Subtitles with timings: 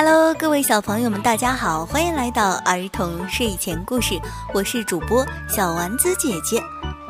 [0.00, 4.14] Hello，各位小朋友们，大家好，欢迎来到儿童睡前故事。
[4.54, 6.62] 我是主播小丸子姐姐。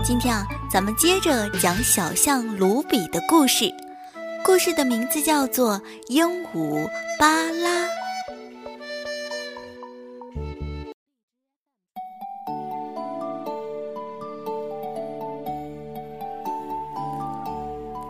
[0.03, 3.71] 今天啊，咱们接着讲小象卢比的故事。
[4.43, 5.74] 故事的名字叫做
[6.08, 6.88] 《鹦鹉
[7.19, 7.85] 巴拉》。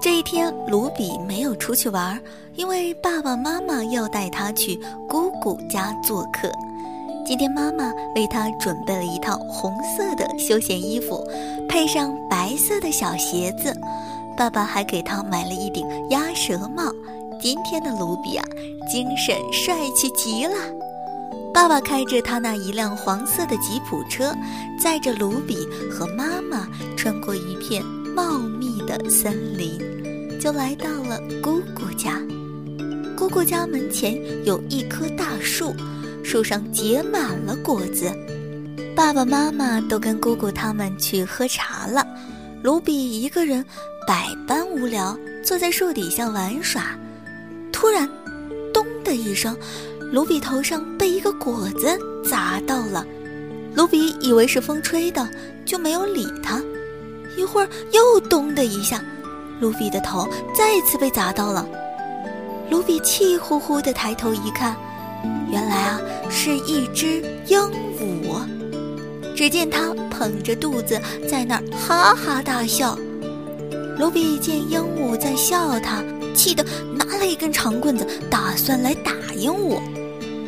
[0.01, 2.21] 这一天，卢比没有出去玩，
[2.55, 6.49] 因为爸爸妈妈要带他去姑姑家做客。
[7.27, 11.27] 今天妈妈为他准备了一套红色的休闲衣服，
[11.69, 13.75] 配上白色的小鞋子。
[14.37, 16.93] 爸爸还给他买了一顶鸭舌帽。
[17.41, 18.45] 今天的卢比啊，
[18.91, 20.55] 精神帅气极了。
[21.53, 24.33] 爸爸开着他那一辆黄色的吉普车，
[24.81, 25.57] 载着卢比
[25.91, 27.83] 和妈妈穿过一片
[28.19, 29.79] 茂密的森林。
[30.41, 32.21] 就来到了姑姑家。
[33.17, 35.73] 姑姑家门前有一棵大树，
[36.25, 38.13] 树上结满了果子。
[38.97, 42.05] 爸爸妈妈都跟姑姑他们去喝茶了，
[42.61, 43.65] 卢比一个人
[44.05, 46.99] 百般无聊，坐在树底下玩耍。
[47.73, 48.09] 突然，
[48.75, 49.57] 咚的一声，
[50.13, 51.97] 卢比头上被一个果子
[52.29, 53.07] 砸到了。
[53.77, 55.29] 卢比以为是风吹的，
[55.65, 56.61] 就没有理他。
[57.39, 59.01] 一会儿又咚的一下。
[59.61, 61.67] 卢比的头再次被砸到了，
[62.69, 64.77] 卢比气呼呼地抬头一看，
[65.51, 67.59] 原来啊是一只鹦
[67.99, 68.45] 鹉。
[69.37, 72.99] 只见它捧着肚子在那儿哈哈大笑。
[73.99, 76.03] 卢比见鹦鹉在笑他，
[76.35, 76.65] 气得
[76.97, 79.81] 拿了一根长棍子，打算来打鹦鹉。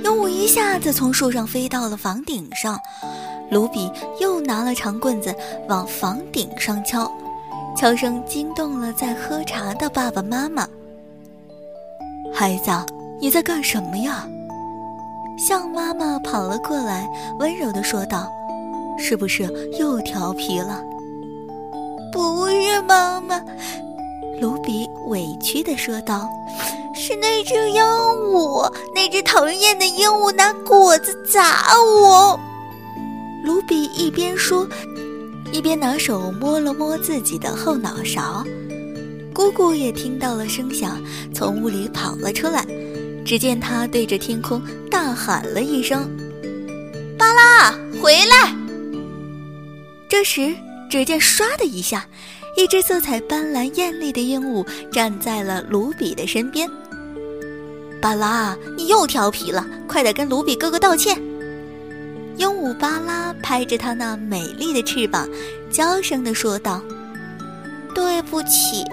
[0.05, 2.79] 鹦鹉一下子从树上飞到了房顶上，
[3.51, 5.35] 卢比又拿了长棍子
[5.69, 7.11] 往房顶上敲。
[7.77, 10.69] 敲声惊动了在喝茶的爸爸妈妈。
[12.33, 12.71] 孩子，
[13.21, 14.27] 你在干什么呀？
[15.39, 17.09] 象妈妈跑了过来，
[17.39, 18.31] 温柔地说道
[18.99, 19.45] ：“是不是
[19.79, 20.83] 又调皮了
[22.13, 23.41] ？”“不是，妈妈。”
[24.41, 26.29] 卢比委屈地说道
[26.95, 32.39] ，“是那只鹦鹉，那只讨人厌的鹦鹉拿果子砸我。”
[33.45, 34.67] 卢比一边说。
[35.53, 38.45] 一边拿手摸了摸自己的后脑勺，
[39.35, 41.03] 姑姑也听到了声响，
[41.35, 42.65] 从屋里跑了出来。
[43.25, 46.09] 只见他对着天空大喊了一声
[47.19, 48.55] ：“巴拉，回来！”
[50.09, 50.55] 这时，
[50.89, 52.07] 只见唰的一下，
[52.57, 56.71] 一只色彩斑斓艳丽的鹦鹉站在了卢比的身边。
[58.01, 61.21] 巴拉，你又调皮了，快点跟卢比哥哥道歉！
[62.37, 65.29] 鹦鹉巴拉拍着它那美丽的翅膀，
[65.71, 66.81] 娇声地说道
[67.95, 68.85] ：“对不起，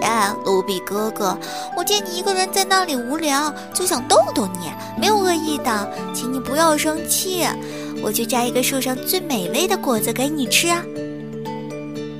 [0.44, 1.38] 卢比哥哥，
[1.76, 7.46] 我见你一个人在那里无聊，就想逗逗你，没有恶意的，请你不要生气。
[8.02, 10.84] 我去摘一个树上最美味的果子给你吃啊！”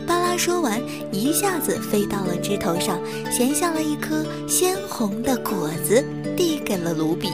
[0.07, 0.81] 巴拉说完，
[1.13, 2.99] 一下子飞到了枝头上，
[3.31, 6.03] 衔下了一颗鲜红的果子，
[6.37, 7.29] 递给了卢比。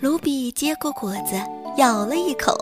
[0.00, 1.38] 卢比接过果子，
[1.76, 2.56] 咬了一口，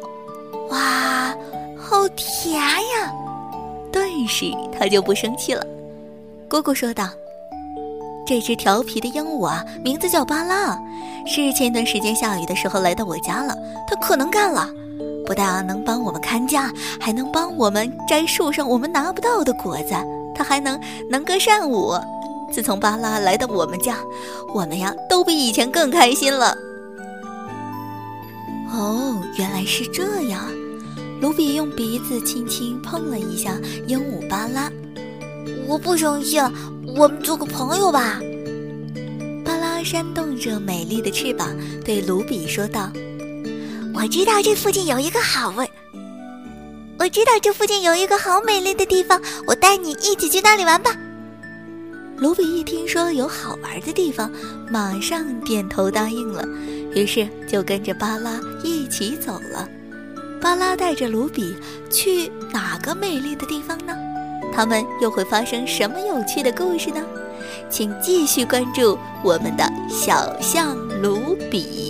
[0.70, 1.32] 哇，
[1.78, 3.12] 好甜呀！
[3.92, 5.64] 顿时他就不生气了。
[6.48, 7.08] 姑姑说道
[8.26, 10.76] ：“这只调皮的鹦鹉啊，名字叫巴拉，
[11.28, 13.56] 是前段时间下雨的时候来到我家了。
[13.86, 14.68] 它可能干了，
[15.24, 19.94] 不但能帮我们看家，还能帮我们摘树上我们拿不到的果子。
[20.34, 20.76] 它还能
[21.08, 21.94] 能歌善舞。
[22.50, 23.94] 自从巴拉来到我们家，
[24.52, 26.52] 我们呀都比以前更开心了。”
[28.70, 30.42] 哦，原来是这样。
[31.20, 34.70] 卢比用鼻子轻轻碰了一下鹦鹉巴拉。
[35.66, 36.38] 我不生气，
[36.96, 38.20] 我们做个朋友吧。
[39.44, 42.92] 巴拉扇动着美丽的翅膀，对卢比说道
[43.94, 45.68] ：“我知道这附近有一个好味，
[46.98, 50.90] 我知道这附近有一个好美丽的地方，我带你一起去那里玩吧。”
[52.18, 54.30] 卢比一听说有好玩的地方，
[54.70, 56.44] 马上点头答应了。
[56.94, 59.68] 于是就跟着巴拉一起走了。
[60.40, 61.54] 巴拉带着卢比
[61.90, 63.94] 去哪个美丽的地方呢？
[64.52, 67.00] 他们又会发生什么有趣的故事呢？
[67.70, 71.87] 请继续关注我们的小象卢比。